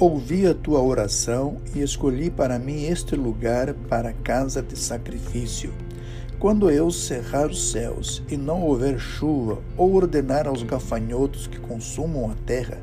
Ouvi 0.00 0.46
a 0.46 0.54
tua 0.54 0.80
oração 0.80 1.56
e 1.74 1.82
escolhi 1.82 2.30
para 2.30 2.56
mim 2.56 2.84
este 2.84 3.16
lugar 3.16 3.74
para 3.74 4.12
casa 4.12 4.62
de 4.62 4.78
sacrifício. 4.78 5.74
Quando 6.38 6.70
eu 6.70 6.88
cerrar 6.92 7.50
os 7.50 7.72
céus 7.72 8.22
e 8.28 8.36
não 8.36 8.62
houver 8.62 8.96
chuva, 9.00 9.58
ou 9.76 9.92
ordenar 9.92 10.46
aos 10.46 10.62
gafanhotos 10.62 11.48
que 11.48 11.58
consumam 11.58 12.30
a 12.30 12.34
terra, 12.46 12.78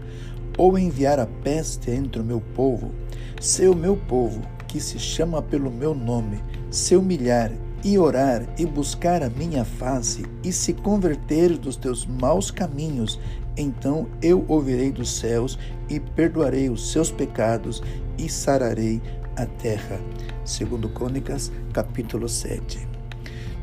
ou 0.57 0.77
enviar 0.77 1.17
a 1.17 1.25
peste 1.25 1.89
entre 1.89 2.19
o 2.19 2.25
meu 2.25 2.41
povo, 2.53 2.91
se 3.39 3.65
o 3.65 3.73
meu 3.73 3.95
povo, 3.95 4.41
que 4.67 4.81
se 4.81 4.99
chama 4.99 5.41
pelo 5.41 5.71
meu 5.71 5.95
nome, 5.95 6.43
se 6.69 6.97
humilhar 6.97 7.49
e 7.85 7.99
orar 7.99 8.41
e 8.57 8.65
buscar 8.65 9.21
a 9.21 9.29
minha 9.29 9.63
face 9.63 10.25
e 10.43 10.51
se 10.51 10.73
converter 10.73 11.55
dos 11.55 11.75
teus 11.75 12.03
maus 12.03 12.49
caminhos, 12.49 13.19
então 13.55 14.07
eu 14.23 14.43
ouvirei 14.47 14.91
dos 14.91 15.19
céus 15.19 15.59
e 15.87 15.99
perdoarei 15.99 16.67
os 16.67 16.91
seus 16.91 17.11
pecados 17.11 17.83
e 18.17 18.27
sararei 18.27 18.99
a 19.35 19.45
terra. 19.45 20.01
Segundo 20.43 20.89
Crônicas, 20.89 21.51
capítulo 21.73 22.27
7. 22.27 22.87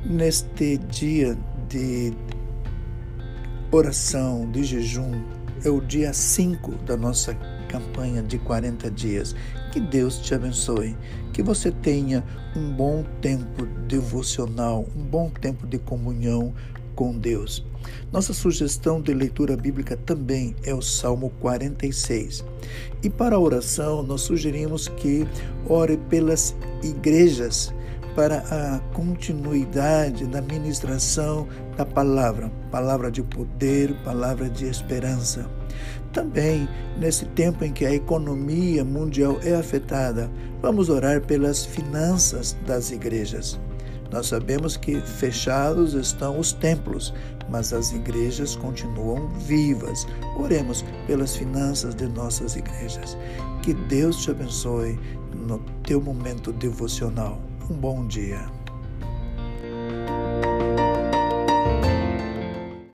Neste 0.04 0.78
dia 0.78 1.36
de 1.68 2.14
oração, 3.72 4.48
de 4.52 4.62
jejum, 4.62 5.20
é 5.64 5.68
o 5.68 5.80
dia 5.80 6.12
5 6.12 6.76
da 6.84 6.96
nossa 6.96 7.34
campanha 7.72 8.22
de 8.22 8.38
40 8.38 8.90
dias. 8.90 9.34
Que 9.72 9.80
Deus 9.80 10.18
te 10.18 10.34
abençoe, 10.34 10.94
que 11.32 11.42
você 11.42 11.70
tenha 11.70 12.22
um 12.54 12.70
bom 12.70 13.02
tempo 13.22 13.64
devocional, 13.88 14.86
um 14.94 15.02
bom 15.02 15.30
tempo 15.30 15.66
de 15.66 15.78
comunhão 15.78 16.52
com 16.94 17.16
Deus. 17.16 17.64
Nossa 18.12 18.34
sugestão 18.34 19.00
de 19.00 19.14
leitura 19.14 19.56
bíblica 19.56 19.96
também 19.96 20.54
é 20.62 20.74
o 20.74 20.82
Salmo 20.82 21.30
46. 21.40 22.44
E 23.02 23.08
para 23.08 23.36
a 23.36 23.40
oração, 23.40 24.02
nós 24.02 24.20
sugerimos 24.20 24.88
que 24.88 25.26
ore 25.66 25.96
pelas 25.96 26.54
igrejas 26.82 27.72
para 28.14 28.38
a 28.38 28.78
continuidade 28.94 30.26
da 30.26 30.42
ministração 30.42 31.48
da 31.76 31.84
palavra, 31.84 32.50
palavra 32.70 33.10
de 33.10 33.22
poder, 33.22 33.94
palavra 34.04 34.48
de 34.48 34.66
esperança. 34.66 35.48
Também, 36.12 36.68
nesse 36.98 37.24
tempo 37.26 37.64
em 37.64 37.72
que 37.72 37.86
a 37.86 37.94
economia 37.94 38.84
mundial 38.84 39.38
é 39.42 39.54
afetada, 39.54 40.30
vamos 40.60 40.88
orar 40.88 41.22
pelas 41.22 41.64
finanças 41.64 42.56
das 42.66 42.90
igrejas. 42.90 43.58
Nós 44.10 44.26
sabemos 44.26 44.76
que 44.76 45.00
fechados 45.00 45.94
estão 45.94 46.38
os 46.38 46.52
templos, 46.52 47.14
mas 47.48 47.72
as 47.72 47.92
igrejas 47.92 48.54
continuam 48.54 49.28
vivas. 49.38 50.06
Oremos 50.38 50.84
pelas 51.06 51.34
finanças 51.34 51.94
de 51.94 52.06
nossas 52.08 52.54
igrejas. 52.54 53.16
Que 53.62 53.72
Deus 53.72 54.22
te 54.22 54.30
abençoe 54.30 54.98
no 55.34 55.58
teu 55.82 55.98
momento 55.98 56.52
devocional. 56.52 57.40
Um 57.72 57.76
bom 57.80 58.06
dia. 58.06 58.61